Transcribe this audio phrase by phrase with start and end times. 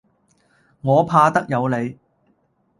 [0.81, 1.95] 我怕得有理。